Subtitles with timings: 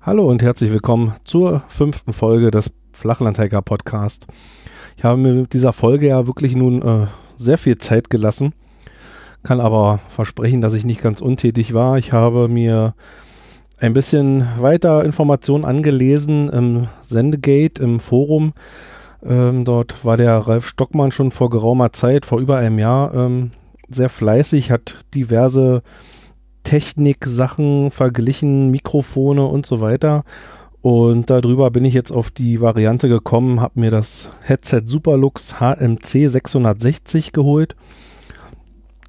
[0.00, 4.26] Hallo und herzlich willkommen zur fünften Folge des Flachlandhiker Podcast.
[4.98, 7.06] Ich habe mir mit dieser Folge ja wirklich nun äh,
[7.38, 8.52] sehr viel Zeit gelassen,
[9.44, 11.98] kann aber versprechen, dass ich nicht ganz untätig war.
[11.98, 12.94] Ich habe mir
[13.78, 18.54] ein bisschen weiter Informationen angelesen im Sendegate, im Forum.
[19.22, 23.50] Ähm, dort war der Ralf Stockmann schon vor geraumer Zeit, vor über einem Jahr, ähm,
[23.90, 25.82] sehr fleißig, hat diverse
[26.62, 30.24] Technik-Sachen verglichen, Mikrofone und so weiter.
[30.80, 36.28] Und darüber bin ich jetzt auf die Variante gekommen, habe mir das Headset Superlux HMC
[36.28, 37.76] 660 geholt.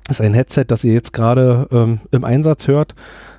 [0.10, 2.94] Ist ein Headset, das ihr jetzt gerade ähm, im Einsatz hört.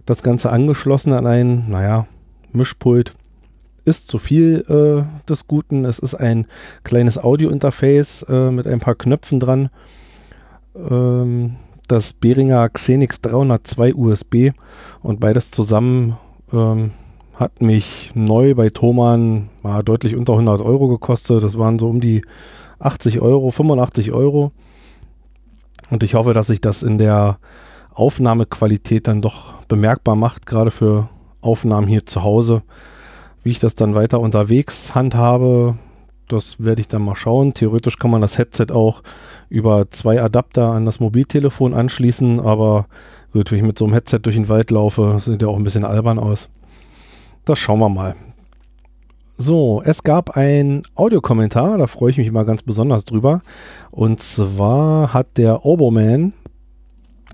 [0.05, 2.07] Das Ganze angeschlossen an ein, naja,
[2.53, 3.15] Mischpult
[3.85, 5.85] ist zu viel äh, des Guten.
[5.85, 6.47] Es ist ein
[6.83, 9.71] kleines Audio-Interface äh, mit ein paar Knöpfen dran.
[10.75, 11.57] Ähm,
[11.87, 14.51] das Behringer Xenix 302 USB
[15.03, 16.17] und beides zusammen
[16.53, 16.91] ähm,
[17.35, 21.45] hat mich neu bei Thomann mal deutlich unter 100 Euro gekostet.
[21.45, 22.23] Das waren so um die
[22.81, 24.51] 80 Euro, 85 Euro.
[25.91, 27.39] Und ich hoffe, dass sich das in der
[27.93, 31.09] Aufnahmequalität dann doch bemerkbar macht, gerade für
[31.41, 32.63] Aufnahmen hier zu Hause.
[33.43, 35.77] Wie ich das dann weiter unterwegs handhabe,
[36.29, 37.55] das werde ich dann mal schauen.
[37.55, 39.03] Theoretisch kann man das Headset auch
[39.49, 42.87] über zwei Adapter an das Mobiltelefon anschließen, aber
[43.33, 45.65] gut, wenn ich mit so einem Headset durch den Wald laufe, sieht ja auch ein
[45.65, 46.49] bisschen albern aus.
[47.45, 48.17] Das schauen wir mal.
[49.39, 53.43] So, es gab ein Audiokommentar, da freue ich mich mal ganz besonders drüber.
[53.91, 56.33] Und zwar hat der Oboman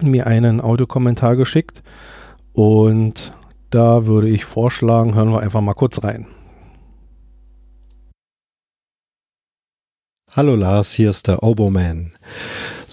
[0.00, 1.84] mir einen Audiokommentar geschickt
[2.53, 3.33] und
[3.70, 6.27] da würde ich vorschlagen, hören wir einfach mal kurz rein.
[10.32, 12.12] Hallo Lars, hier ist der Oboman.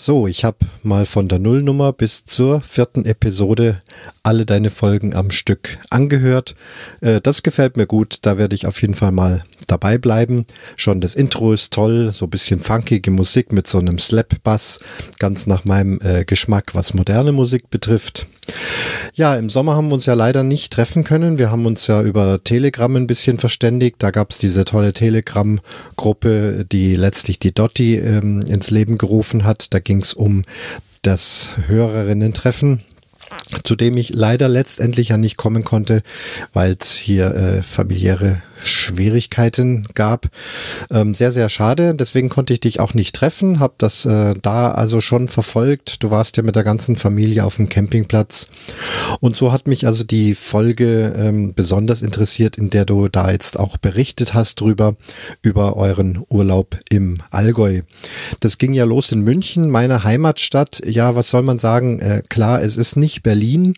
[0.02, 3.82] So, ich habe mal von der Nullnummer bis zur vierten Episode
[4.24, 6.56] alle deine Folgen am Stück angehört.
[7.02, 10.46] Äh, das gefällt mir gut, da werde ich auf jeden Fall mal dabei bleiben.
[10.78, 14.80] Schon das Intro ist toll, so ein bisschen funkige Musik mit so einem Slap-Bass,
[15.20, 18.26] ganz nach meinem äh, Geschmack, was moderne Musik betrifft.
[19.14, 21.38] Ja, im Sommer haben wir uns ja leider nicht treffen können.
[21.38, 23.98] Wir haben uns ja über Telegram ein bisschen verständigt.
[24.00, 29.74] Da gab es diese tolle Telegram-Gruppe, die letztlich die Dotti ähm, ins Leben gerufen hat.
[29.74, 30.44] Da ging es um
[31.02, 32.84] das Hörerinnen-Treffen
[33.64, 36.02] zu dem ich leider letztendlich ja nicht kommen konnte,
[36.54, 40.28] weil es hier äh, familiäre Schwierigkeiten gab.
[40.92, 41.96] Ähm, sehr, sehr schade.
[41.96, 43.60] Deswegen konnte ich dich auch nicht treffen.
[43.60, 46.04] Hab das äh, da also schon verfolgt.
[46.04, 48.48] Du warst ja mit der ganzen Familie auf dem Campingplatz.
[49.20, 53.60] Und so hat mich also die Folge ähm, besonders interessiert, in der du da jetzt
[53.60, 54.96] auch berichtet hast drüber,
[55.42, 57.82] über euren Urlaub im Allgäu.
[58.40, 60.82] Das ging ja los in München, meiner Heimatstadt.
[60.86, 62.00] Ja, was soll man sagen?
[62.00, 63.76] Äh, klar, es ist nicht Berlin.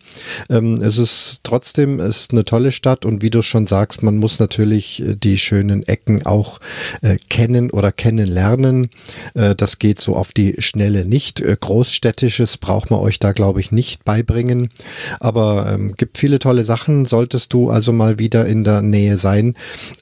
[0.50, 4.18] Ähm, es ist trotzdem, es ist eine tolle Stadt und wie du schon sagst, man
[4.18, 6.60] muss natürlich natürlich äh, die schönen Ecken auch
[7.02, 8.90] äh, kennen oder kennenlernen.
[9.34, 11.42] Äh, das geht so auf die Schnelle nicht.
[11.42, 14.70] Äh, Großstädtisches braucht man euch da, glaube ich, nicht beibringen.
[15.20, 17.06] Aber ähm, gibt viele tolle Sachen.
[17.06, 19.56] Solltest du also mal wieder in der Nähe sein,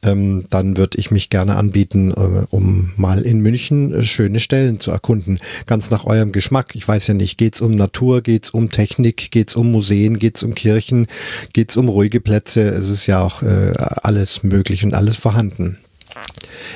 [0.04, 4.80] ähm, dann würde ich mich gerne anbieten, äh, um mal in München äh, schöne Stellen
[4.80, 5.40] zu erkunden.
[5.66, 6.76] Ganz nach eurem Geschmack.
[6.76, 9.72] Ich weiß ja nicht, geht es um Natur, geht es um Technik, geht es um
[9.72, 11.08] Museen, geht es um Kirchen,
[11.54, 12.62] geht es um ruhige Plätze.
[12.70, 15.78] Es ist ja auch alles möglich möglich und alles vorhanden.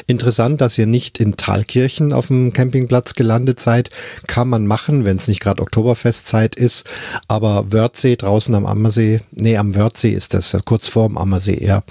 [0.08, 3.90] Interessant, dass ihr nicht in Thalkirchen auf dem Campingplatz gelandet seid.
[4.26, 6.86] Kann man machen, wenn es nicht gerade Oktoberfestzeit ist.
[7.28, 11.84] Aber Wörthsee draußen am Ammersee, nee, am Wörthsee ist das, kurz vorm Ammersee eher.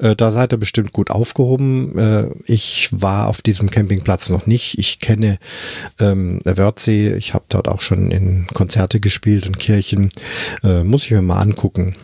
[0.00, 1.98] Äh, da seid ihr bestimmt gut aufgehoben.
[1.98, 4.78] Äh, ich war auf diesem Campingplatz noch nicht.
[4.78, 5.38] Ich kenne
[6.00, 7.14] ähm, Wörthsee.
[7.14, 10.10] Ich habe dort auch schon in Konzerte gespielt und Kirchen.
[10.62, 11.96] Äh, muss ich mir mal angucken.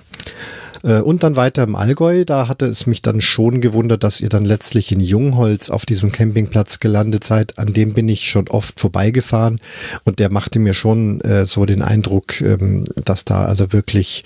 [0.85, 4.29] Äh, und dann weiter im Allgäu, da hatte es mich dann schon gewundert, dass ihr
[4.29, 7.59] dann letztlich in Jungholz auf diesem Campingplatz gelandet seid.
[7.59, 9.61] An dem bin ich schon oft vorbeigefahren
[10.05, 14.25] und der machte mir schon äh, so den Eindruck, ähm, dass da also wirklich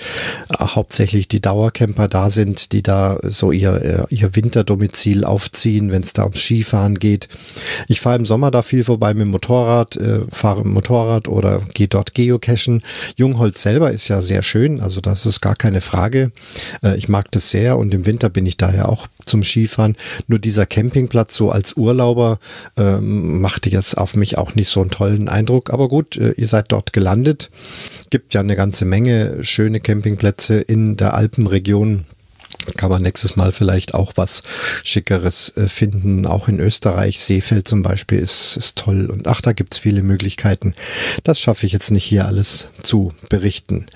[0.50, 6.02] äh, hauptsächlich die Dauercamper da sind, die da so ihr, äh, ihr Winterdomizil aufziehen, wenn
[6.02, 7.28] es da ums Skifahren geht.
[7.86, 11.62] Ich fahre im Sommer da viel vorbei mit dem Motorrad, äh, fahre im Motorrad oder
[11.74, 12.82] gehe dort geocachen.
[13.16, 16.32] Jungholz selber ist ja sehr schön, also das ist gar keine Frage.
[16.82, 19.96] Äh, ich mag das sehr und im Winter bin ich daher auch zum Skifahren.
[20.26, 22.38] Nur dieser Campingplatz so als Urlauber
[22.76, 25.70] ähm, machte jetzt auf mich auch nicht so einen tollen Eindruck.
[25.70, 27.50] Aber gut, äh, ihr seid dort gelandet.
[28.10, 32.04] Gibt ja eine ganze Menge schöne Campingplätze in der Alpenregion
[32.76, 34.42] kann man nächstes Mal vielleicht auch was
[34.84, 36.26] Schickeres äh, finden.
[36.26, 39.06] Auch in Österreich, Seefeld zum Beispiel ist, ist toll.
[39.06, 40.74] Und ach, da gibt's viele Möglichkeiten.
[41.24, 43.86] Das schaffe ich jetzt nicht hier alles zu berichten.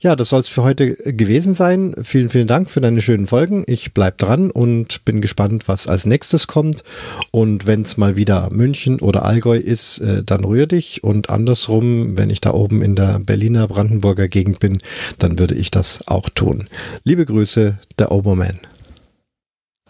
[0.00, 1.94] Ja, das soll es für heute gewesen sein.
[2.02, 3.64] Vielen, vielen Dank für deine schönen Folgen.
[3.66, 6.84] Ich bleib dran und bin gespannt, was als nächstes kommt.
[7.30, 11.02] Und wenn es mal wieder München oder Allgäu ist, äh, dann rühr dich.
[11.02, 14.78] Und andersrum, wenn ich da oben in der Berliner Brandenburger Gegend bin,
[15.18, 16.68] dann würde ich das auch tun.
[17.04, 18.58] Liebe Grüße, der Oberman.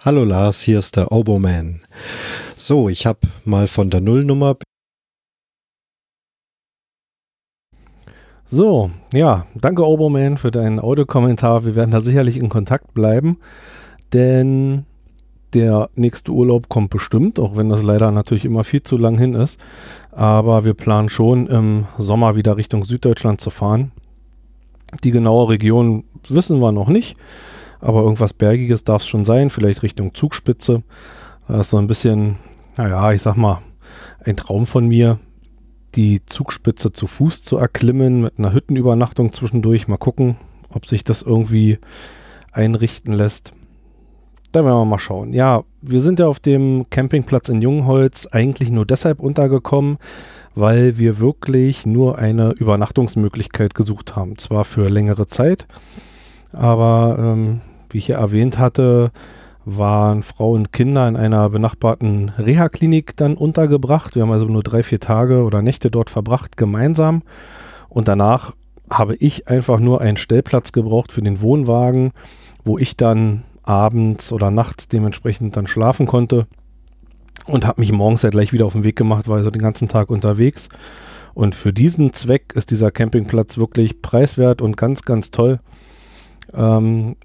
[0.00, 1.80] Hallo Lars, hier ist der Oberman.
[2.56, 4.56] So, ich habe mal von der Nullnummer.
[8.46, 11.64] So, ja, danke Oberman für deinen Audiokommentar.
[11.64, 13.38] Wir werden da sicherlich in Kontakt bleiben,
[14.12, 14.86] denn
[15.54, 19.34] der nächste Urlaub kommt bestimmt, auch wenn das leider natürlich immer viel zu lang hin
[19.34, 19.64] ist.
[20.10, 23.92] Aber wir planen schon im Sommer wieder Richtung Süddeutschland zu fahren.
[25.04, 27.16] Die genaue Region wissen wir noch nicht
[27.80, 30.82] aber irgendwas Bergiges darf es schon sein, vielleicht Richtung Zugspitze.
[31.48, 32.36] Da ist so ein bisschen,
[32.76, 33.62] naja, ich sag mal,
[34.24, 35.18] ein Traum von mir,
[35.94, 39.88] die Zugspitze zu Fuß zu erklimmen mit einer Hüttenübernachtung zwischendurch.
[39.88, 40.36] Mal gucken,
[40.72, 41.78] ob sich das irgendwie
[42.52, 43.52] einrichten lässt.
[44.52, 45.32] Da werden wir mal schauen.
[45.32, 49.98] Ja, wir sind ja auf dem Campingplatz in Jungholz eigentlich nur deshalb untergekommen,
[50.54, 54.38] weil wir wirklich nur eine Übernachtungsmöglichkeit gesucht haben.
[54.38, 55.66] Zwar für längere Zeit,
[56.52, 57.60] aber ähm,
[57.92, 59.12] wie ich ja erwähnt hatte,
[59.64, 64.14] waren Frau und Kinder in einer benachbarten Reha-Klinik dann untergebracht.
[64.14, 67.22] Wir haben also nur drei, vier Tage oder Nächte dort verbracht, gemeinsam.
[67.88, 68.54] Und danach
[68.90, 72.12] habe ich einfach nur einen Stellplatz gebraucht für den Wohnwagen,
[72.64, 76.46] wo ich dann abends oder nachts dementsprechend dann schlafen konnte.
[77.46, 79.88] Und habe mich morgens ja gleich wieder auf den Weg gemacht, war also den ganzen
[79.88, 80.68] Tag unterwegs.
[81.34, 85.60] Und für diesen Zweck ist dieser Campingplatz wirklich preiswert und ganz, ganz toll.
[86.52, 87.16] Ähm,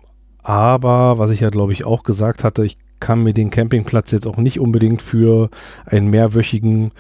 [0.46, 4.28] aber was ich ja, glaube ich, auch gesagt hatte, ich kann mir den Campingplatz jetzt
[4.28, 5.50] auch nicht unbedingt für
[5.88, 6.92] einen mehrwöchigen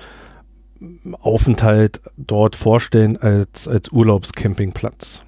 [1.22, 5.24] Aufenthalt dort vorstellen als, als Urlaubscampingplatz.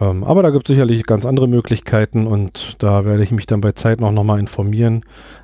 [0.00, 3.60] Ähm, aber da gibt es sicherlich ganz andere Möglichkeiten und da werde ich mich dann
[3.60, 5.02] bei Zeit noch nochmal informieren,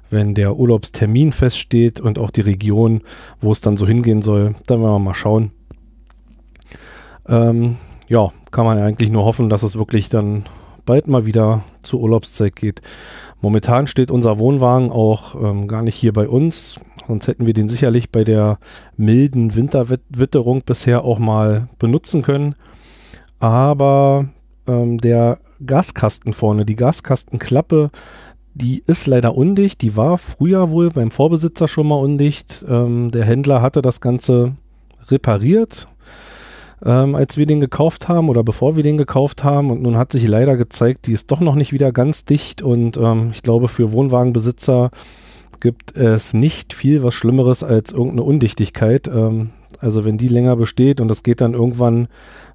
[0.09, 3.03] wenn der Urlaubstermin feststeht und auch die Region,
[3.41, 4.55] wo es dann so hingehen soll.
[4.69, 5.51] Dann werden wir mal schauen.
[7.29, 7.77] Ähm,
[8.07, 10.45] ja, kann man eigentlich nur hoffen, dass es wirklich dann
[10.85, 12.81] bald mal wieder zur Urlaubszeit geht.
[13.41, 17.69] Momentan steht unser Wohnwagen auch ähm, gar nicht hier bei uns, sonst hätten wir den
[17.69, 18.59] sicherlich bei der
[18.97, 22.55] milden Winterwitterung bisher auch mal benutzen können.
[23.39, 24.29] Aber
[24.69, 27.91] ähm, der Gaskasten vorne, die Gaskastenklappe,
[28.55, 29.83] die ist leider undicht.
[29.83, 32.65] Die war früher wohl beim Vorbesitzer schon mal undicht.
[32.69, 34.57] Ähm, der Händler hatte das Ganze
[35.09, 35.89] repariert
[36.85, 39.71] ähm, als wir den gekauft haben oder bevor wir den gekauft haben.
[39.71, 42.63] Und nun hat sich leider gezeigt, die ist doch noch nicht wieder ganz dicht.
[42.63, 44.91] Und ähm, ich glaube, für Wohnwagenbesitzer
[45.61, 49.09] gibt es nicht viel was Schlimmeres als irgendeine Undichtigkeit.
[49.09, 52.09] Ähm, also wenn die länger besteht und das geht dann irgendwann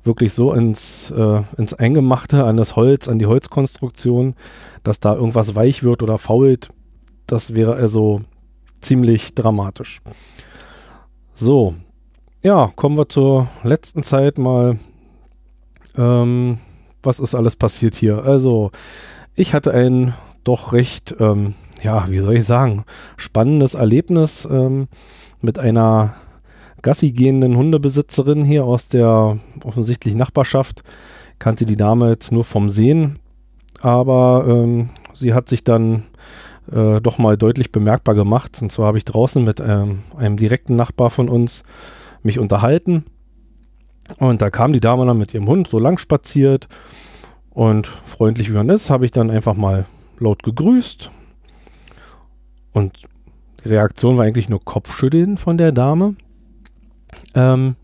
[0.04, 4.36] wirklich so ins, äh, ins Eingemachte, an das Holz, an die Holzkonstruktion,
[4.84, 6.70] dass da irgendwas weich wird oder fault,
[7.26, 8.22] das wäre also
[8.80, 10.00] ziemlich dramatisch.
[11.36, 11.76] So,
[12.48, 14.80] ja, kommen wir zur letzten Zeit mal.
[15.98, 16.60] Ähm,
[17.04, 18.24] was ist alles passiert hier?
[18.24, 18.72] Also,
[19.36, 20.14] ich hatte ein
[20.46, 22.86] doch recht, ähm, ja, wie soll ich sagen,
[23.18, 24.88] spannendes Erlebnis ähm,
[25.42, 26.14] mit einer
[26.82, 30.84] Gassi gehenden Hundebesitzerin hier aus der offensichtlich Nachbarschaft.
[31.40, 33.20] Kannte die Dame jetzt nur vom Sehen,
[33.82, 36.04] aber ähm, sie hat sich dann
[36.72, 38.58] äh, doch mal deutlich bemerkbar gemacht.
[38.62, 41.66] Und zwar habe ich draußen mit ähm, einem direkten Nachbar von uns
[42.24, 43.06] mich unterhalten.
[44.20, 46.68] Und da kam die Dame dann mit ihrem Hund so lang spaziert.
[47.50, 49.86] Und freundlich wie man ist, habe ich dann einfach mal
[50.20, 51.12] laut gegrüßt.
[52.74, 53.08] Und
[53.64, 56.16] die Reaktion war eigentlich nur Kopfschütteln von der Dame.
[57.34, 57.76] Ähm,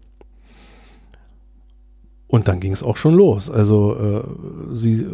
[2.27, 3.49] und dann ging es auch schon los.
[3.49, 5.05] Also äh, sie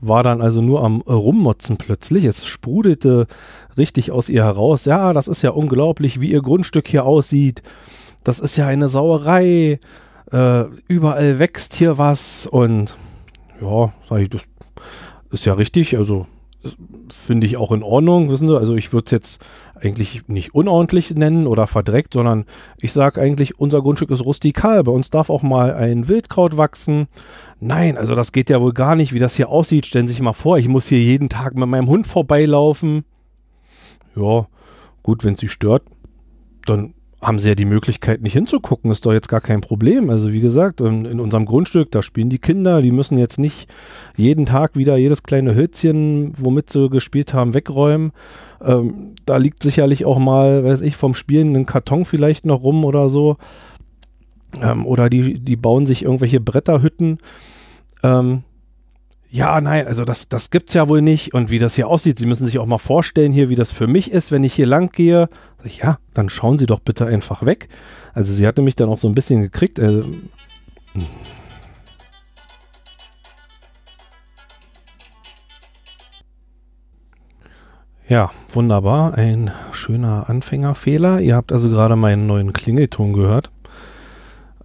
[0.00, 2.24] war dann also nur am Rummotzen plötzlich.
[2.24, 3.26] Es sprudelte
[3.78, 4.84] richtig aus ihr heraus.
[4.84, 7.62] Ja, das ist ja unglaublich, wie ihr Grundstück hier aussieht
[8.26, 9.78] das ist ja eine Sauerei,
[10.32, 12.96] äh, überall wächst hier was und
[13.60, 14.42] ja, sage ich, das
[15.30, 16.26] ist ja richtig, also
[17.12, 18.58] finde ich auch in Ordnung, wissen Sie.
[18.58, 19.44] Also ich würde es jetzt
[19.76, 22.46] eigentlich nicht unordentlich nennen oder verdreckt, sondern
[22.78, 24.82] ich sage eigentlich, unser Grundstück ist rustikal.
[24.82, 27.06] Bei uns darf auch mal ein Wildkraut wachsen.
[27.60, 29.86] Nein, also das geht ja wohl gar nicht, wie das hier aussieht.
[29.86, 33.04] Stellen Sie sich mal vor, ich muss hier jeden Tag mit meinem Hund vorbeilaufen.
[34.16, 34.48] Ja,
[35.04, 35.84] gut, wenn es Sie stört,
[36.64, 40.10] dann haben sie ja die Möglichkeit, nicht hinzugucken, ist doch jetzt gar kein Problem.
[40.10, 43.68] Also wie gesagt, in, in, unserem Grundstück, da spielen die Kinder, die müssen jetzt nicht
[44.16, 48.12] jeden Tag wieder jedes kleine Hölzchen, womit sie gespielt haben, wegräumen.
[48.62, 52.84] Ähm, da liegt sicherlich auch mal, weiß ich, vom Spielen ein Karton vielleicht noch rum
[52.84, 53.38] oder so.
[54.60, 57.18] Ähm, oder die, die bauen sich irgendwelche Bretterhütten.
[58.02, 58.42] Ähm,
[59.30, 61.34] ja, nein, also das, das gibt's ja wohl nicht.
[61.34, 63.86] Und wie das hier aussieht, Sie müssen sich auch mal vorstellen hier, wie das für
[63.86, 65.28] mich ist, wenn ich hier lang gehe.
[65.64, 67.68] Ja, dann schauen Sie doch bitte einfach weg.
[68.14, 69.78] Also sie hatte mich dann auch so ein bisschen gekriegt.
[69.78, 70.02] Äh,
[78.08, 79.14] Ja, wunderbar.
[79.14, 81.18] Ein schöner Anfängerfehler.
[81.20, 83.50] Ihr habt also gerade meinen neuen Klingelton gehört.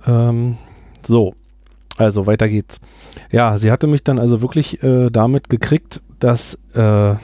[0.05, 0.57] Ähm,
[1.03, 1.33] so,
[1.97, 2.79] also weiter geht's.
[3.31, 7.15] Ja, sie hatte mich dann also wirklich äh, damit gekriegt, dass äh,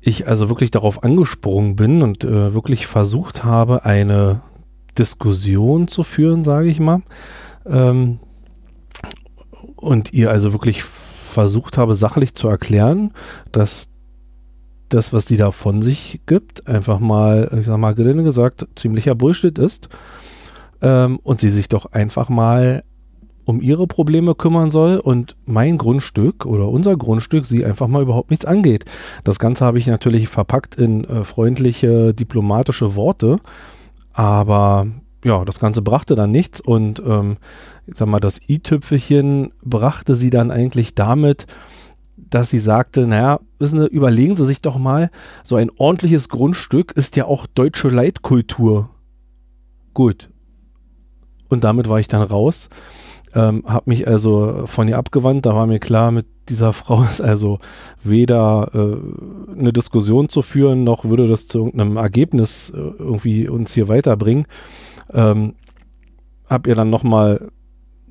[0.00, 4.42] ich also wirklich darauf angesprungen bin und äh, wirklich versucht habe, eine
[4.98, 7.02] Diskussion zu führen, sage ich mal.
[7.66, 8.20] Ähm,
[9.76, 13.12] und ihr also wirklich versucht habe, sachlich zu erklären,
[13.50, 13.88] dass
[14.88, 19.14] das, was die da von sich gibt, einfach mal, ich sag mal, gelinde gesagt, ziemlicher
[19.14, 19.88] Bullshit ist.
[20.82, 22.84] Ähm, und sie sich doch einfach mal
[23.44, 28.30] um ihre Probleme kümmern soll und mein Grundstück oder unser Grundstück sie einfach mal überhaupt
[28.30, 28.84] nichts angeht.
[29.22, 33.38] Das Ganze habe ich natürlich verpackt in äh, freundliche diplomatische Worte,
[34.12, 34.86] aber
[35.24, 37.38] ja, das Ganze brachte dann nichts und ähm,
[37.86, 41.46] ich sag mal, das i-Tüpfelchen brachte sie dann eigentlich damit,
[42.16, 45.10] dass sie sagte, naja, wissen Sie, überlegen Sie sich doch mal,
[45.42, 48.90] so ein ordentliches Grundstück ist ja auch deutsche Leitkultur.
[49.92, 50.28] Gut.
[51.48, 52.68] Und damit war ich dann raus.
[53.34, 55.46] Ähm, habe mich also von ihr abgewandt.
[55.46, 57.58] Da war mir klar, mit dieser Frau ist also
[58.02, 63.72] weder äh, eine Diskussion zu führen, noch würde das zu irgendeinem Ergebnis äh, irgendwie uns
[63.72, 64.46] hier weiterbringen.
[65.12, 65.54] Ähm,
[66.48, 67.50] hab ihr dann nochmal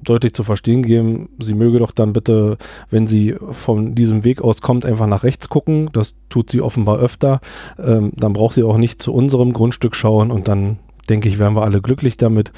[0.03, 2.57] deutlich zu verstehen gegeben, sie möge doch dann bitte,
[2.89, 5.89] wenn sie von diesem Weg aus kommt, einfach nach rechts gucken.
[5.93, 7.39] Das tut sie offenbar öfter.
[7.79, 10.79] Ähm, dann braucht sie auch nicht zu unserem Grundstück schauen und dann
[11.13, 12.51] denke ich, wären wir alle glücklich damit.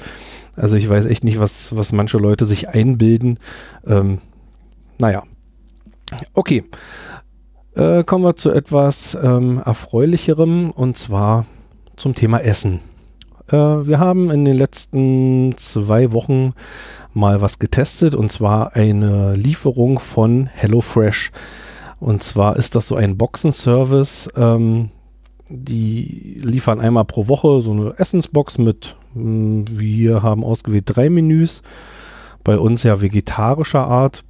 [0.56, 3.38] Also ich weiß echt nicht, was, was manche Leute sich einbilden.
[3.86, 4.20] Ähm,
[4.98, 5.24] naja.
[6.32, 6.64] Okay.
[7.74, 11.44] Äh, kommen wir zu etwas ähm, Erfreulicherem und zwar
[11.96, 12.80] zum Thema Essen.
[13.48, 16.54] Äh, wir haben in den letzten zwei Wochen
[17.12, 21.30] mal was getestet und zwar eine Lieferung von HelloFresh.
[22.00, 24.30] Und zwar ist das so ein Boxenservice.
[24.34, 24.90] Ähm,
[25.48, 31.62] die liefern einmal pro Woche so eine Essensbox mit hm, wir haben ausgewählt drei Menüs,
[32.44, 34.24] bei uns ja vegetarischer Art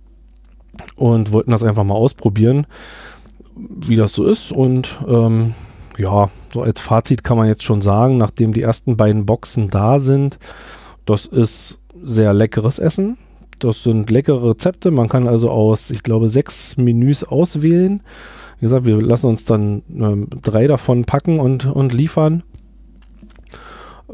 [0.95, 2.67] und wollten das einfach mal ausprobieren,
[3.57, 4.53] wie das so ist.
[4.53, 5.55] Und ähm,
[5.99, 9.99] ja, so als Fazit kann man jetzt schon sagen, nachdem die ersten beiden Boxen da
[9.99, 10.39] sind,
[11.05, 13.17] das ist sehr leckeres Essen.
[13.59, 14.91] Das sind leckere Rezepte.
[14.91, 18.03] Man kann also aus, ich glaube, sechs Menüs auswählen.
[18.59, 22.43] Wie gesagt, wir lassen uns dann ähm, drei davon packen und, und liefern.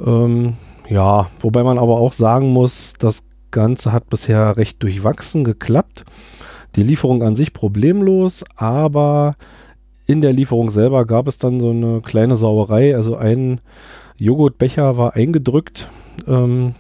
[0.04, 0.54] Ähm,
[0.88, 6.04] ja, wobei man aber auch sagen muss, das Ganze hat bisher recht durchwachsen geklappt.
[6.74, 9.36] Die Lieferung an sich problemlos, aber
[10.06, 12.96] in der Lieferung selber gab es dann so eine kleine Sauerei.
[12.96, 13.60] Also ein
[14.18, 15.88] Joghurtbecher war eingedrückt.
[16.26, 16.74] Ähm,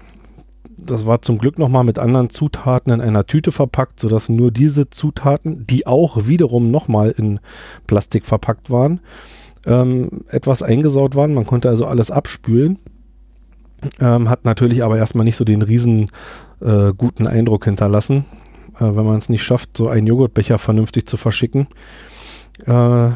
[0.86, 4.90] das war zum Glück nochmal mit anderen Zutaten in einer Tüte verpackt, sodass nur diese
[4.90, 7.40] Zutaten, die auch wiederum nochmal in
[7.86, 9.00] Plastik verpackt waren,
[9.66, 11.34] ähm, etwas eingesaut waren.
[11.34, 12.78] Man konnte also alles abspülen.
[14.00, 16.08] Ähm, hat natürlich aber erstmal nicht so den riesen
[16.60, 18.24] äh, guten Eindruck hinterlassen,
[18.76, 21.66] äh, wenn man es nicht schafft, so einen Joghurtbecher vernünftig zu verschicken.
[22.64, 23.10] Äh,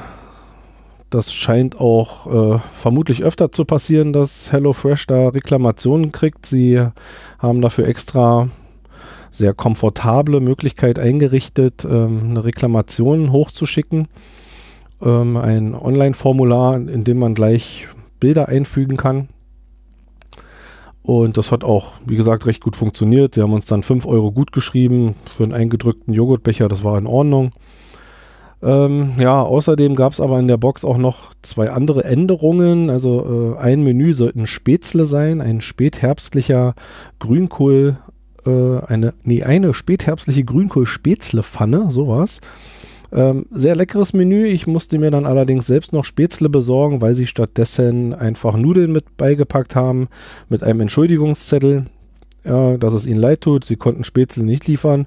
[1.10, 6.46] das scheint auch äh, vermutlich öfter zu passieren, dass HelloFresh da Reklamationen kriegt.
[6.46, 6.80] Sie
[7.38, 8.48] haben dafür extra
[9.30, 14.08] sehr komfortable Möglichkeit eingerichtet, ähm, eine Reklamation hochzuschicken.
[15.02, 17.86] Ähm, ein Online-Formular, in dem man gleich
[18.18, 19.28] Bilder einfügen kann.
[21.02, 23.34] Und das hat auch, wie gesagt, recht gut funktioniert.
[23.34, 27.06] Sie haben uns dann 5 Euro gut geschrieben für einen eingedrückten Joghurtbecher, das war in
[27.06, 27.52] Ordnung.
[28.62, 32.90] Ähm, ja, außerdem gab es aber in der Box auch noch zwei andere Änderungen.
[32.90, 36.74] Also äh, ein Menü sollte ein Spätzle sein, ein spätherbstlicher
[37.18, 37.98] Grünkohl,
[38.46, 42.40] äh, eine, nee, eine spätherbstliche Grünkohl-Spätzle-Pfanne, sowas.
[43.12, 44.46] Ähm, sehr leckeres Menü.
[44.46, 49.16] Ich musste mir dann allerdings selbst noch Spätzle besorgen, weil sie stattdessen einfach Nudeln mit
[49.16, 50.08] beigepackt haben,
[50.48, 51.86] mit einem Entschuldigungszettel,
[52.44, 53.64] ja, dass es ihnen leid tut.
[53.64, 55.06] Sie konnten Spätzle nicht liefern.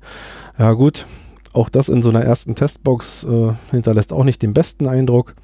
[0.58, 1.06] Ja gut,
[1.54, 5.36] auch das in so einer ersten Testbox äh, hinterlässt auch nicht den besten Eindruck.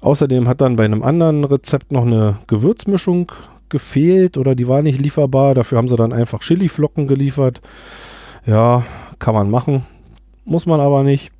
[0.00, 3.32] Außerdem hat dann bei einem anderen Rezept noch eine Gewürzmischung
[3.68, 5.54] gefehlt oder die war nicht lieferbar.
[5.54, 7.60] Dafür haben sie dann einfach Chiliflocken geliefert.
[8.46, 8.84] Ja,
[9.18, 9.84] kann man machen.
[10.44, 11.30] Muss man aber nicht.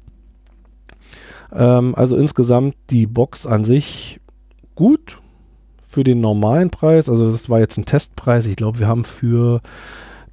[1.52, 4.20] Ähm, also insgesamt die Box an sich
[4.75, 5.20] gut
[5.80, 7.08] für den normalen Preis.
[7.08, 8.46] Also das war jetzt ein Testpreis.
[8.46, 9.62] Ich glaube, wir haben für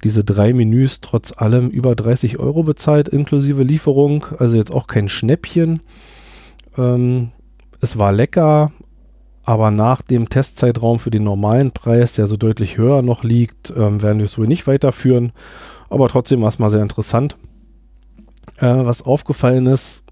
[0.06, 4.24] diese drei Menüs trotz allem über 30 Euro bezahlt, inklusive Lieferung.
[4.38, 5.80] Also jetzt auch kein Schnäppchen.
[6.78, 7.32] Ähm,
[7.80, 8.70] es war lecker,
[9.42, 14.00] aber nach dem Testzeitraum für den normalen Preis, der so deutlich höher noch liegt, ähm,
[14.00, 15.32] werden wir es wohl nicht weiterführen.
[15.90, 17.36] Aber trotzdem war es mal sehr interessant.
[18.58, 20.04] Äh, was aufgefallen ist,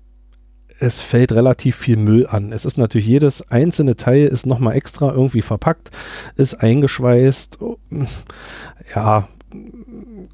[0.80, 2.50] es fällt relativ viel Müll an.
[2.50, 5.92] Es ist natürlich jedes einzelne Teil ist nochmal extra irgendwie verpackt,
[6.34, 7.58] ist eingeschweißt.
[8.96, 9.28] Ja,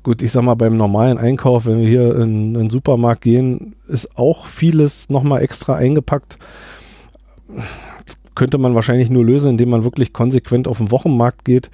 [0.03, 3.75] gut, ich sag mal, beim normalen Einkauf, wenn wir hier in, in den Supermarkt gehen,
[3.89, 6.39] ist auch vieles nochmal extra eingepackt.
[8.35, 11.71] Könnte man wahrscheinlich nur lösen, indem man wirklich konsequent auf den Wochenmarkt geht,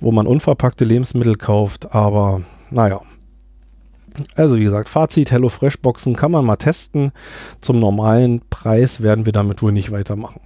[0.00, 1.94] wo man unverpackte Lebensmittel kauft.
[1.94, 3.00] Aber naja,
[4.34, 7.12] also wie gesagt, Fazit, HelloFresh Boxen kann man mal testen.
[7.60, 10.40] Zum normalen Preis werden wir damit wohl nicht weitermachen.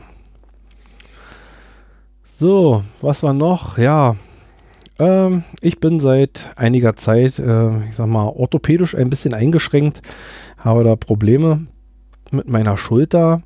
[2.25, 3.79] So, was war noch?
[3.79, 4.17] Ja,
[4.99, 10.03] ähm, ich bin seit einiger Zeit, äh, ich sag mal, orthopädisch ein bisschen eingeschränkt,
[10.59, 11.67] habe da Probleme
[12.31, 13.43] mit meiner Schulter,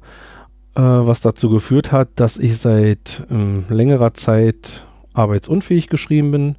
[0.74, 6.56] äh, was dazu geführt hat, dass ich seit ähm, längerer Zeit arbeitsunfähig geschrieben bin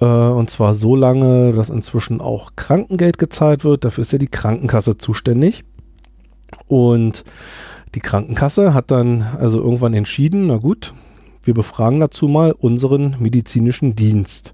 [0.00, 3.84] äh, und zwar so lange, dass inzwischen auch Krankengeld gezahlt wird.
[3.84, 5.64] Dafür ist ja die Krankenkasse zuständig.
[6.66, 7.24] Und
[7.94, 10.94] die Krankenkasse hat dann also irgendwann entschieden, na gut,
[11.42, 14.52] wir befragen dazu mal unseren medizinischen Dienst.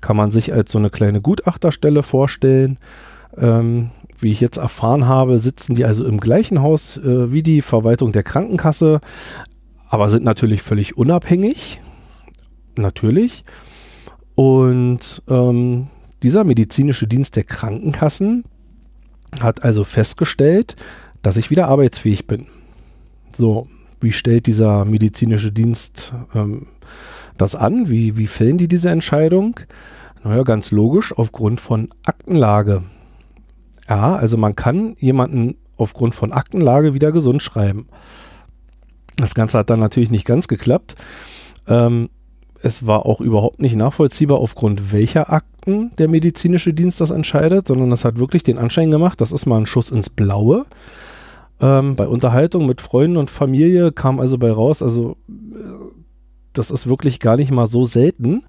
[0.00, 2.78] Kann man sich als so eine kleine Gutachterstelle vorstellen.
[3.36, 7.62] Ähm, wie ich jetzt erfahren habe, sitzen die also im gleichen Haus äh, wie die
[7.62, 9.00] Verwaltung der Krankenkasse,
[9.88, 11.80] aber sind natürlich völlig unabhängig.
[12.76, 13.44] Natürlich.
[14.34, 15.88] Und ähm,
[16.22, 18.44] dieser medizinische Dienst der Krankenkassen
[19.40, 20.76] hat also festgestellt,
[21.22, 22.46] dass ich wieder arbeitsfähig bin.
[23.36, 23.68] So,
[24.04, 26.68] wie stellt dieser medizinische Dienst ähm,
[27.36, 27.88] das an?
[27.88, 29.58] Wie, wie fällen die diese Entscheidung?
[30.22, 32.84] Naja, ganz logisch, aufgrund von Aktenlage.
[33.88, 37.88] Ja, also man kann jemanden aufgrund von Aktenlage wieder gesund schreiben.
[39.16, 40.94] Das Ganze hat dann natürlich nicht ganz geklappt.
[41.66, 42.08] Ähm,
[42.62, 47.92] es war auch überhaupt nicht nachvollziehbar, aufgrund welcher Akten der medizinische Dienst das entscheidet, sondern
[47.92, 50.64] es hat wirklich den Anschein gemacht, das ist mal ein Schuss ins Blaue.
[51.60, 55.94] Ähm, bei Unterhaltung mit Freunden und Familie kam also bei raus, also äh,
[56.52, 58.44] das ist wirklich gar nicht mal so selten.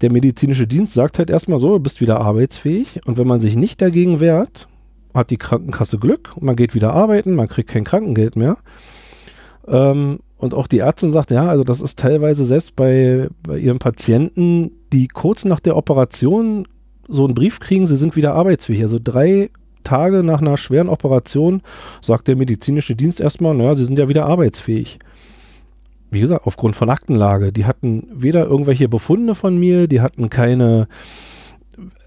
[0.00, 3.56] Der medizinische Dienst sagt halt erstmal so, du bist wieder arbeitsfähig und wenn man sich
[3.56, 4.68] nicht dagegen wehrt,
[5.14, 8.58] hat die Krankenkasse Glück, man geht wieder arbeiten, man kriegt kein Krankengeld mehr.
[9.66, 13.78] Ähm, und auch die Ärztin sagt, ja, also das ist teilweise selbst bei, bei ihren
[13.78, 16.68] Patienten, die kurz nach der Operation
[17.08, 18.82] so einen Brief kriegen, sie sind wieder arbeitsfähig.
[18.82, 19.50] Also drei
[19.86, 21.62] Tage nach einer schweren Operation
[22.02, 24.98] sagt der medizinische Dienst erstmal, naja, sie sind ja wieder arbeitsfähig.
[26.10, 27.52] Wie gesagt, aufgrund von Aktenlage.
[27.52, 30.88] Die hatten weder irgendwelche Befunde von mir, die hatten keine,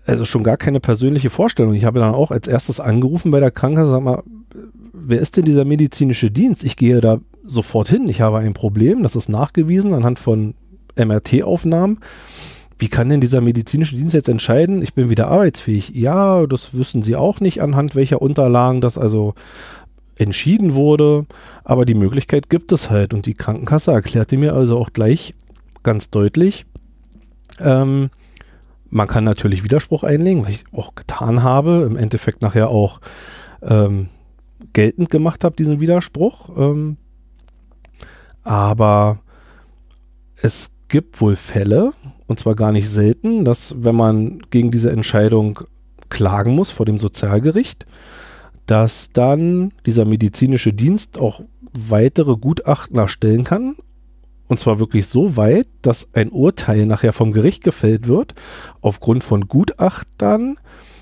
[0.05, 1.73] also schon gar keine persönliche Vorstellung.
[1.73, 4.23] Ich habe dann auch als erstes angerufen bei der Krankenkasse, sag mal,
[4.93, 6.63] wer ist denn dieser medizinische Dienst?
[6.63, 8.09] Ich gehe da sofort hin.
[8.09, 10.53] Ich habe ein Problem, das ist nachgewiesen anhand von
[10.95, 11.99] MRT-Aufnahmen.
[12.79, 15.89] Wie kann denn dieser medizinische Dienst jetzt entscheiden, ich bin wieder arbeitsfähig?
[15.89, 19.35] Ja, das wissen Sie auch nicht, anhand welcher Unterlagen das also
[20.15, 21.25] entschieden wurde.
[21.63, 23.13] Aber die Möglichkeit gibt es halt.
[23.13, 25.35] Und die Krankenkasse erklärte mir also auch gleich
[25.83, 26.65] ganz deutlich,
[27.59, 28.09] ähm,
[28.89, 33.01] man kann natürlich Widerspruch einlegen, was ich auch getan habe, im Endeffekt nachher auch
[33.61, 34.09] ähm,
[34.73, 36.49] geltend gemacht habe, diesen Widerspruch.
[36.57, 36.97] Ähm,
[38.43, 39.19] aber
[40.41, 41.93] es gibt wohl Fälle,
[42.29, 45.61] und zwar gar nicht selten, dass wenn man gegen diese Entscheidung
[46.09, 47.87] klagen muss vor dem Sozialgericht,
[48.67, 51.41] dass dann dieser medizinische Dienst auch
[51.73, 53.75] weitere Gutachten erstellen kann.
[54.47, 58.35] Und zwar wirklich so weit, dass ein Urteil nachher vom Gericht gefällt wird,
[58.81, 60.57] aufgrund von Gutachtern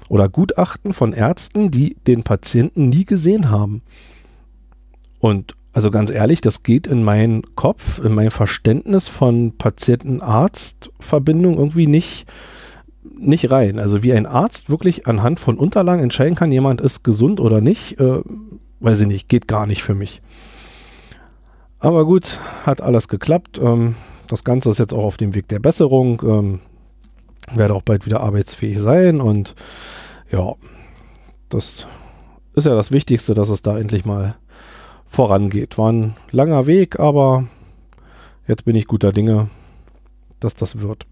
[0.08, 3.82] oder Gutachten von Ärzten, die den Patienten nie gesehen haben.
[5.20, 11.86] Und also ganz ehrlich, das geht in meinen Kopf, in mein Verständnis von Patienten-Arzt-Verbindung irgendwie
[11.86, 12.26] nicht,
[13.04, 13.78] nicht rein.
[13.78, 18.00] Also wie ein Arzt wirklich anhand von Unterlagen entscheiden kann, jemand ist gesund oder nicht,
[18.00, 18.22] äh,
[18.80, 20.24] weiß ich nicht, geht gar nicht für mich.
[21.78, 23.60] Aber gut, hat alles geklappt.
[23.62, 23.94] Ähm,
[24.30, 26.24] das Ganze ist jetzt auch auf dem Weg der Besserung.
[26.26, 26.60] Ähm,
[27.54, 29.54] werde auch bald wieder arbeitsfähig sein und
[30.32, 30.56] ja,
[31.50, 31.86] das
[32.56, 34.38] ist ja das Wichtigste, dass es da endlich mal
[35.08, 35.78] vorangeht.
[35.78, 37.46] War ein langer Weg, aber
[38.48, 39.50] jetzt bin ich guter Dinge,
[40.40, 41.06] dass das wird.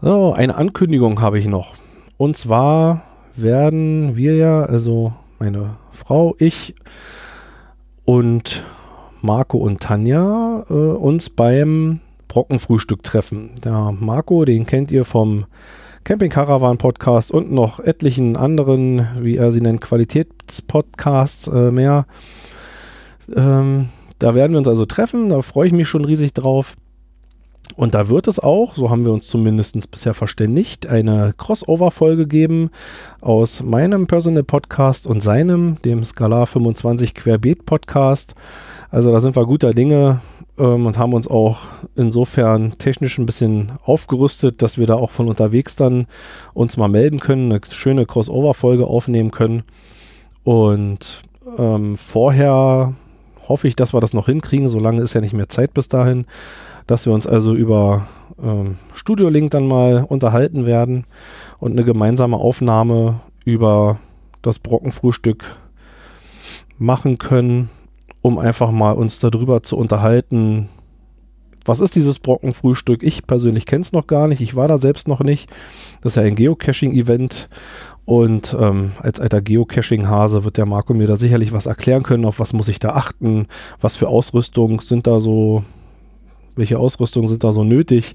[0.00, 1.74] So, eine Ankündigung habe ich noch.
[2.16, 3.02] Und zwar
[3.36, 6.74] werden wir ja, also meine Frau, ich
[8.04, 8.64] und
[9.20, 13.50] Marco und Tanja äh, uns beim Brockenfrühstück treffen.
[13.64, 15.44] Der Marco, den kennt ihr vom
[16.04, 22.06] Camping Caravan Podcast und noch etlichen anderen, wie er sie nennt, Qualitätspodcasts äh, mehr.
[23.34, 26.76] Ähm, da werden wir uns also treffen, da freue ich mich schon riesig drauf.
[27.76, 32.70] Und da wird es auch, so haben wir uns zumindest bisher verständigt, eine Crossover-Folge geben
[33.20, 38.34] aus meinem Personal Podcast und seinem, dem Skalar 25 Querbeet Podcast.
[38.90, 40.20] Also da sind wir guter Dinge
[40.60, 41.62] ähm, und haben uns auch
[41.96, 46.06] insofern technisch ein bisschen aufgerüstet, dass wir da auch von unterwegs dann
[46.54, 49.64] uns mal melden können, eine schöne Crossover-Folge aufnehmen können.
[50.44, 51.22] Und
[51.58, 52.94] ähm, vorher
[53.48, 54.68] hoffe ich, dass wir das noch hinkriegen.
[54.68, 56.26] Solange ist ja nicht mehr Zeit bis dahin
[56.90, 58.08] dass wir uns also über
[58.42, 61.04] ähm, Studio Link dann mal unterhalten werden
[61.60, 64.00] und eine gemeinsame Aufnahme über
[64.42, 65.44] das Brockenfrühstück
[66.78, 67.70] machen können,
[68.22, 70.68] um einfach mal uns darüber zu unterhalten.
[71.64, 73.02] Was ist dieses Brockenfrühstück?
[73.02, 74.40] Ich persönlich kenne es noch gar nicht.
[74.40, 75.50] Ich war da selbst noch nicht.
[76.00, 77.48] Das ist ja ein Geocaching-Event.
[78.06, 82.40] Und ähm, als alter Geocaching-Hase wird der Marco mir da sicherlich was erklären können, auf
[82.40, 83.46] was muss ich da achten,
[83.80, 85.62] was für Ausrüstung sind da so
[86.56, 88.14] welche Ausrüstung sind da so nötig.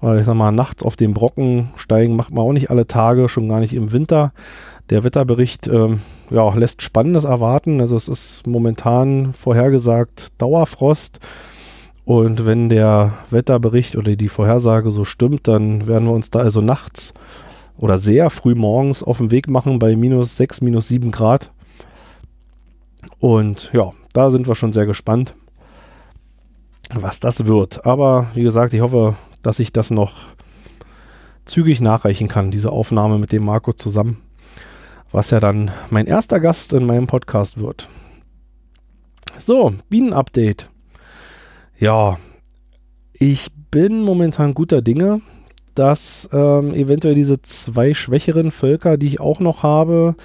[0.00, 3.28] Weil ich sag mal, nachts auf den Brocken steigen macht man auch nicht alle Tage,
[3.28, 4.32] schon gar nicht im Winter.
[4.90, 7.80] Der Wetterbericht ähm, ja, lässt Spannendes erwarten.
[7.80, 11.20] Also es ist momentan vorhergesagt Dauerfrost.
[12.04, 16.60] Und wenn der Wetterbericht oder die Vorhersage so stimmt, dann werden wir uns da also
[16.60, 17.14] nachts
[17.78, 21.50] oder sehr früh morgens auf den Weg machen bei minus 6, minus 7 Grad.
[23.18, 25.34] Und ja, da sind wir schon sehr gespannt
[26.92, 27.86] was das wird.
[27.86, 30.20] Aber wie gesagt, ich hoffe, dass ich das noch
[31.44, 34.18] zügig nachreichen kann, diese Aufnahme mit dem Marco zusammen,
[35.14, 37.88] was ja dann mein erster Gast in meinem Podcast wird.
[39.38, 40.68] So, Bienen-Update.
[41.78, 42.18] Ja,
[43.12, 45.20] ich bin momentan guter Dinge,
[45.76, 50.16] dass ähm, eventuell diese zwei schwächeren Völker, die ich auch noch habe,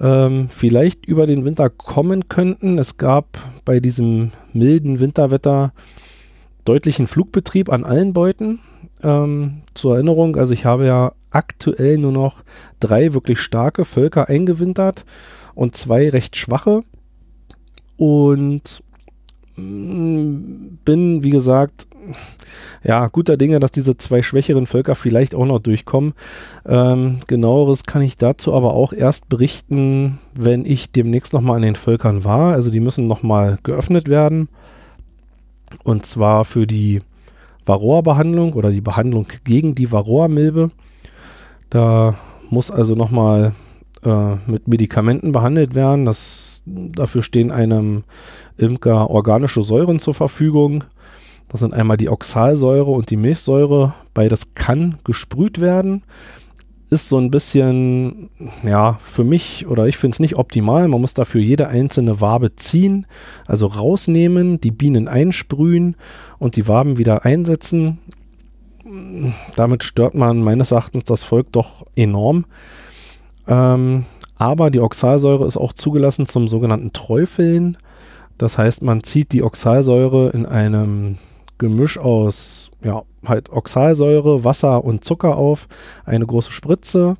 [0.00, 2.78] ähm, vielleicht über den Winter kommen könnten.
[2.78, 5.74] Es gab bei diesem milden Winterwetter
[6.64, 8.60] deutlichen Flugbetrieb an allen Beuten.
[9.02, 12.42] Ähm, zur Erinnerung, also ich habe ja aktuell nur noch
[12.80, 15.04] drei wirklich starke Völker eingewintert
[15.54, 16.82] und zwei recht schwache.
[17.96, 18.82] Und
[19.56, 21.86] mm, bin, wie gesagt,
[22.84, 26.14] ja, guter Dinge, dass diese zwei schwächeren Völker vielleicht auch noch durchkommen.
[26.66, 31.76] Ähm, genaueres kann ich dazu aber auch erst berichten, wenn ich demnächst nochmal an den
[31.76, 32.54] Völkern war.
[32.54, 34.48] Also die müssen nochmal geöffnet werden.
[35.84, 37.02] Und zwar für die
[37.66, 40.70] Varroa-Behandlung oder die Behandlung gegen die Varroa-Milbe.
[41.70, 42.14] Da
[42.50, 43.52] muss also nochmal
[44.04, 46.04] äh, mit Medikamenten behandelt werden.
[46.04, 48.04] Das, dafür stehen einem
[48.56, 50.84] Imker organische Säuren zur Verfügung.
[51.48, 53.94] Das sind einmal die Oxalsäure und die Milchsäure.
[54.14, 56.02] Beides kann gesprüht werden.
[56.92, 58.28] Ist so ein bisschen,
[58.64, 60.88] ja, für mich oder ich finde es nicht optimal.
[60.88, 63.06] Man muss dafür jede einzelne Wabe ziehen,
[63.46, 65.96] also rausnehmen, die Bienen einsprühen
[66.38, 67.98] und die Waben wieder einsetzen.
[69.56, 72.44] Damit stört man meines Erachtens das Volk doch enorm.
[73.48, 74.04] Ähm,
[74.36, 77.78] aber die Oxalsäure ist auch zugelassen zum sogenannten Träufeln.
[78.36, 81.16] Das heißt, man zieht die Oxalsäure in einem
[81.62, 85.68] Gemisch aus, ja, halt Oxalsäure, Wasser und Zucker auf,
[86.04, 87.16] eine große Spritze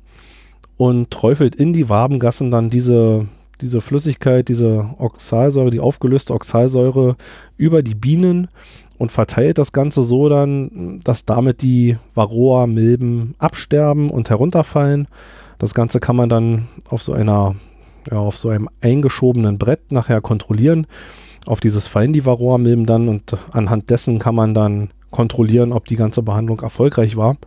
[0.77, 3.25] und träufelt in die Wabengassen dann diese,
[3.61, 7.15] diese Flüssigkeit, diese Oxalsäure, die aufgelöste Oxalsäure
[7.55, 8.49] über die Bienen
[8.97, 15.07] und verteilt das Ganze so dann, dass damit die Varroa-Milben absterben und herunterfallen.
[15.57, 17.55] Das Ganze kann man dann auf so einer,
[18.11, 20.85] ja, auf so einem eingeschobenen Brett nachher kontrollieren
[21.45, 25.95] auf dieses fallen die Varroa-Milben dann und anhand dessen kann man dann kontrollieren, ob die
[25.95, 27.37] ganze Behandlung erfolgreich war.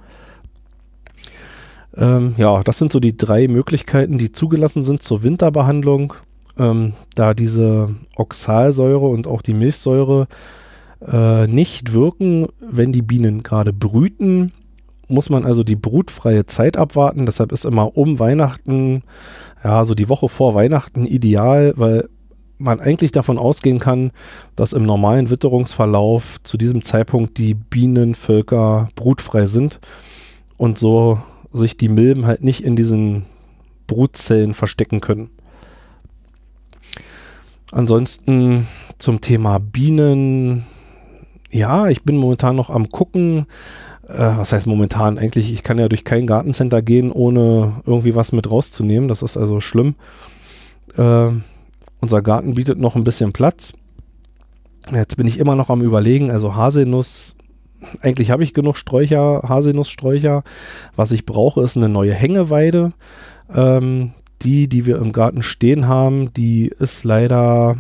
[1.96, 6.14] Ähm, ja, das sind so die drei Möglichkeiten, die zugelassen sind zur Winterbehandlung.
[6.59, 10.26] Ähm, da diese Oxalsäure und auch die Milchsäure
[11.06, 14.52] äh, nicht wirken, wenn die Bienen gerade brüten,
[15.09, 17.26] muss man also die brutfreie Zeit abwarten.
[17.26, 19.02] Deshalb ist immer um Weihnachten,
[19.62, 22.09] ja, so die Woche vor Weihnachten ideal, weil
[22.59, 24.12] man eigentlich davon ausgehen kann,
[24.55, 29.81] dass im normalen Witterungsverlauf zu diesem Zeitpunkt die Bienenvölker brutfrei sind
[30.57, 31.19] und so
[31.53, 33.27] sich die Milben halt nicht in diesen
[33.87, 35.31] Brutzellen verstecken können.
[37.73, 38.66] Ansonsten
[38.99, 40.64] zum Thema Bienen.
[41.51, 43.47] Ja, ich bin momentan noch am gucken.
[44.09, 45.19] Äh, was heißt momentan?
[45.19, 49.09] Eigentlich, ich kann ja durch kein Gartencenter gehen, ohne irgendwie was mit rauszunehmen.
[49.09, 49.95] Das ist also schlimm.
[50.97, 51.31] Äh,
[52.00, 53.72] unser Garten bietet noch ein bisschen Platz.
[54.92, 57.35] Jetzt bin ich immer noch am Überlegen, also Haselnuss,
[58.00, 60.44] eigentlich habe ich genug Sträucher, Haselnusssträucher.
[60.94, 62.92] Was ich brauche, ist eine neue Hängeweide.
[63.52, 67.76] Ähm, die, die wir im Garten stehen haben, die ist leider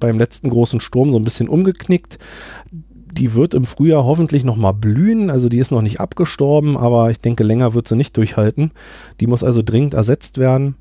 [0.00, 2.18] beim letzten großen Sturm so ein bisschen umgeknickt.
[2.70, 5.30] Die wird im Frühjahr hoffentlich nochmal blühen.
[5.30, 8.72] Also die ist noch nicht abgestorben, aber ich denke, länger wird sie nicht durchhalten.
[9.20, 10.76] Die muss also dringend ersetzt werden.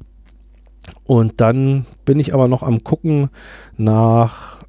[1.05, 3.29] Und dann bin ich aber noch am gucken
[3.77, 4.63] nach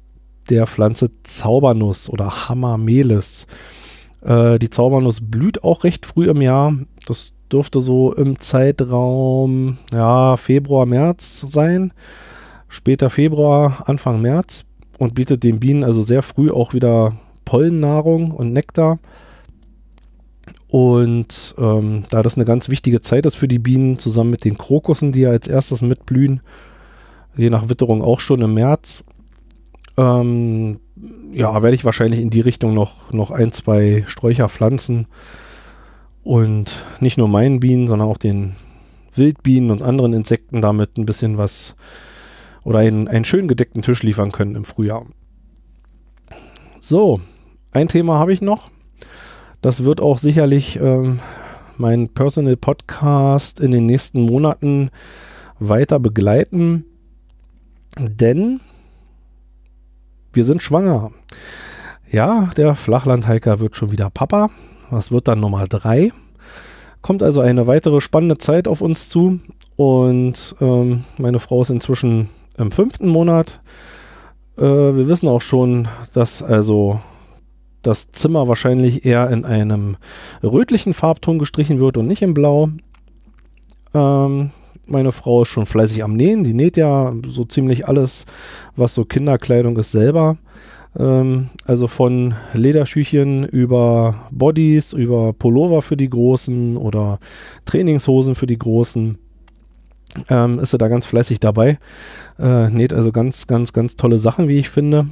[0.49, 3.47] der Pflanze Zaubernuss oder Hammermelis.
[4.21, 6.73] Äh, die Zaubernuss blüht auch recht früh im Jahr.
[7.05, 11.93] Das dürfte so im Zeitraum ja, Februar, März sein.
[12.67, 14.65] Später Februar, Anfang März
[14.97, 17.13] und bietet den Bienen also sehr früh auch wieder
[17.45, 18.99] Pollennahrung und Nektar.
[20.67, 24.57] Und ähm, da das eine ganz wichtige Zeit ist für die Bienen, zusammen mit den
[24.57, 26.41] Krokussen, die ja als erstes mitblühen,
[27.35, 29.03] je nach Witterung auch schon im März,
[29.97, 30.79] ähm,
[31.31, 35.07] ja, werde ich wahrscheinlich in die Richtung noch, noch ein, zwei Sträucher pflanzen
[36.23, 38.55] und nicht nur meinen Bienen, sondern auch den
[39.13, 41.75] Wildbienen und anderen Insekten damit ein bisschen was
[42.63, 45.05] oder einen, einen schön gedeckten Tisch liefern können im Frühjahr.
[46.79, 47.21] So,
[47.71, 48.69] ein Thema habe ich noch.
[49.61, 51.19] Das wird auch sicherlich ähm,
[51.77, 54.89] mein Personal Podcast in den nächsten Monaten
[55.59, 56.85] weiter begleiten,
[57.97, 58.59] denn
[60.33, 61.11] wir sind schwanger.
[62.11, 64.49] Ja, der Flachlandhiker wird schon wieder Papa.
[64.91, 66.11] Das wird dann Nummer drei.
[67.01, 69.39] Kommt also eine weitere spannende Zeit auf uns zu.
[69.75, 73.61] Und ähm, meine Frau ist inzwischen im fünften Monat.
[74.57, 76.99] Äh, wir wissen auch schon, dass also
[77.87, 79.97] das Zimmer wahrscheinlich eher in einem
[80.43, 82.69] rötlichen Farbton gestrichen wird und nicht in Blau.
[83.93, 84.51] Ähm,
[84.85, 86.43] meine Frau ist schon fleißig am Nähen.
[86.43, 88.25] Die näht ja so ziemlich alles,
[88.75, 90.37] was so Kinderkleidung ist, selber.
[90.97, 97.19] Ähm, also von Lederschüchen über Bodies, über Pullover für die Großen oder
[97.65, 99.17] Trainingshosen für die Großen.
[100.29, 101.79] Ähm, ist sie da ganz fleißig dabei.
[102.39, 105.07] Äh, näht also ganz, ganz, ganz tolle Sachen, wie ich finde.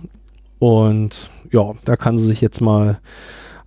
[0.59, 2.99] Und ja, da kann sie sich jetzt mal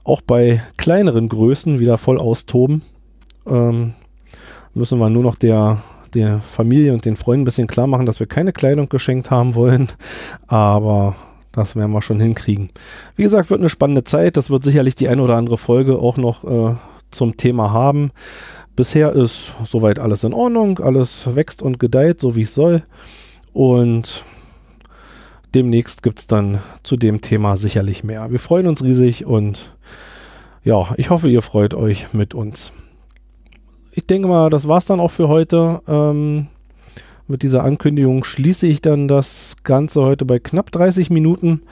[0.05, 2.83] auch bei kleineren Größen wieder voll austoben.
[3.46, 3.94] Ähm,
[4.74, 5.83] müssen wir nur noch der,
[6.14, 9.55] der Familie und den Freunden ein bisschen klar machen, dass wir keine Kleidung geschenkt haben
[9.55, 9.88] wollen.
[10.46, 11.14] Aber
[11.53, 12.70] das werden wir schon hinkriegen.
[13.16, 14.37] Wie gesagt, wird eine spannende Zeit.
[14.37, 16.74] Das wird sicherlich die ein oder andere Folge auch noch äh,
[17.11, 18.12] zum Thema haben.
[18.77, 20.79] Bisher ist soweit alles in Ordnung.
[20.79, 22.83] Alles wächst und gedeiht, so wie es soll.
[23.53, 24.24] Und
[25.55, 28.31] demnächst gibt es dann zu dem Thema sicherlich mehr.
[28.31, 29.75] Wir freuen uns riesig und
[30.65, 32.73] ja, ich hoffe, ihr freut euch mit uns.
[33.93, 35.81] Ich denke mal, das war es dann auch für heute.
[35.89, 36.49] Ähm,
[37.27, 41.63] mit dieser Ankündigung schließe ich dann das Ganze heute bei knapp 30 Minuten.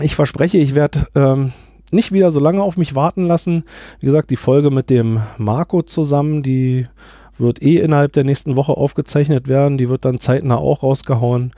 [0.00, 1.52] Ich verspreche, ich werde ähm,
[1.90, 3.64] nicht wieder so lange auf mich warten lassen.
[4.00, 6.86] Wie gesagt, die Folge mit dem Marco zusammen, die
[7.38, 9.78] wird eh innerhalb der nächsten Woche aufgezeichnet werden.
[9.78, 11.52] Die wird dann zeitnah auch rausgehauen.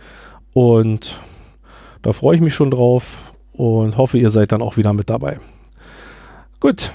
[0.54, 1.18] Und
[2.00, 5.38] da freue ich mich schon drauf und hoffe, ihr seid dann auch wieder mit dabei.
[6.60, 6.92] Gut,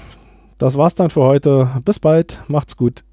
[0.58, 1.68] das war's dann für heute.
[1.84, 3.04] Bis bald, macht's gut.